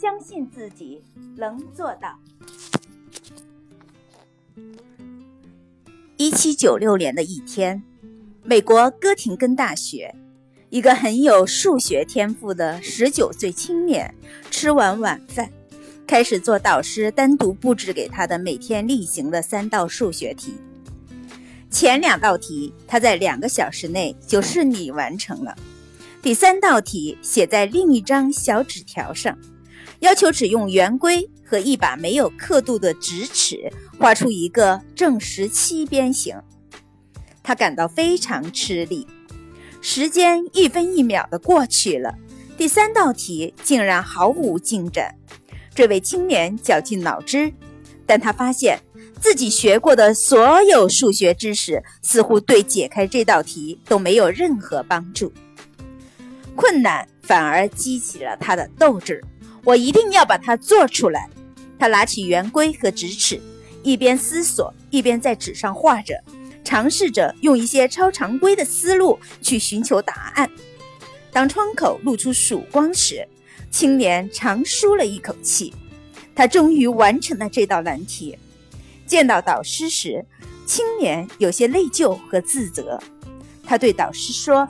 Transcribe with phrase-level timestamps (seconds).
[0.00, 1.02] 相信自己
[1.36, 2.18] 能做到。
[6.16, 7.82] 一七九六年的一天，
[8.42, 10.14] 美国哥廷根大学，
[10.70, 14.14] 一个很有数学天赋的十九岁青年，
[14.50, 15.52] 吃完晚饭，
[16.06, 20.54] 开始做导师单独布置给他的每天例行的三道数学题。
[21.70, 25.54] 前两道题他在两个小时内就顺利完成了，
[26.22, 29.36] 第三道题写在另一张小纸条上。
[30.00, 36.40] 要求只用圆规和一把没有刻度的直尺画出一个正十七边形，
[37.42, 39.06] 他感到非常吃力。
[39.82, 42.14] 时间一分一秒的过去了，
[42.56, 45.14] 第三道题竟然毫无进展。
[45.74, 47.52] 这位青年绞尽脑汁，
[48.06, 48.78] 但他发现
[49.20, 55.32] 自己学过的所有数学知识似乎对解开这道题都没有任何帮助。
[56.54, 59.24] 困难反而激起了他的斗志。
[59.64, 61.28] 我一定要把它做出来。
[61.78, 63.40] 他拿起圆规和直尺，
[63.82, 66.14] 一边思索，一边在纸上画着，
[66.62, 70.50] 尝试着用一些超常规的思路去寻求答案。
[71.32, 73.26] 当窗口露出曙光时，
[73.70, 75.74] 青年长舒了一口气。
[76.34, 78.38] 他终于完成了这道难题。
[79.06, 80.24] 见到导师时，
[80.66, 82.98] 青年有些内疚和自责。
[83.64, 84.68] 他对导师说。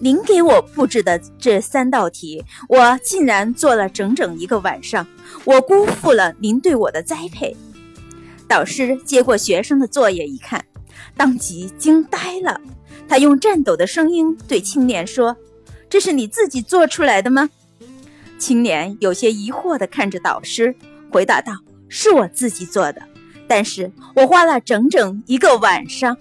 [0.00, 5.06] 您给我布置的这三道题，我竟然做了整整一个晚上，
[5.44, 7.56] 我辜负了您对我的栽培。
[8.46, 10.64] 导师接过学生的作业一看，
[11.16, 12.60] 当即惊呆了。
[13.08, 15.36] 他用颤抖的声音对青年说
[15.88, 17.48] ：“这是你自己做出来的吗？”
[18.38, 20.74] 青年有些疑惑地看着导师，
[21.10, 21.52] 回答道
[21.88, 23.02] ：“是我自己做的，
[23.48, 26.16] 但是我花了整整一个晚上。”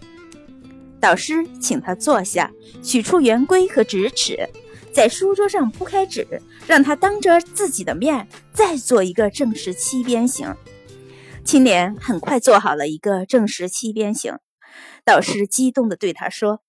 [1.07, 2.51] 导师请他坐下，
[2.83, 4.49] 取出圆规和直尺，
[4.91, 10.53] 在书桌上铺开纸，让他当着自己的面再做一个正十七边形。
[11.45, 14.35] 青年很快做好了一个正十七边形。
[15.05, 16.59] 导师激动地对他说：“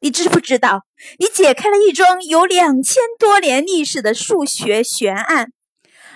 [0.00, 0.82] 你知不知道，
[1.18, 5.52] 你解开了一桩有两千多年历史的数学悬案？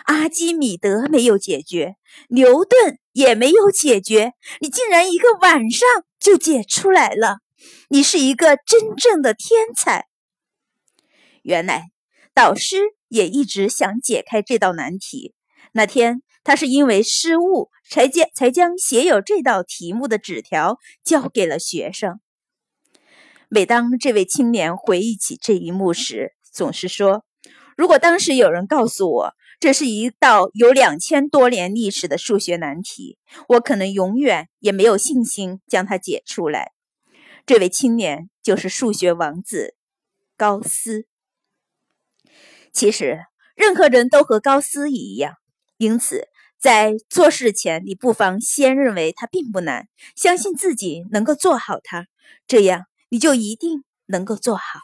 [0.05, 1.95] 阿基米德没有解决，
[2.29, 5.89] 牛顿也没有解决，你竟然一个晚上
[6.21, 7.39] 就解出来了！”
[7.89, 10.07] 你是一个真正的天才。
[11.43, 11.91] 原来，
[12.35, 12.79] 导师
[13.09, 15.35] 也一直想解开这道难题。
[15.73, 22.21] 那天，他是因为失误，才将才将写有这道题目的纸条交给了学生。
[23.49, 27.25] 每当这位青年回忆起这一幕时，总是说
[27.77, 33.19] ：“如果当时有人告诉我，这是一道有两千多年历史的数学难题，
[33.49, 36.73] 我可能永远也没有信心将它解出来。”
[37.45, 39.75] 这位青年就是数学王子
[40.37, 41.07] 高斯。
[42.73, 45.35] 其实，任何人都和高斯一样，
[45.77, 52.07] 因此在做事前，你不妨先认为它并不难，相信自己能够做好它，
[52.47, 54.81] 这样你就一定能够做好。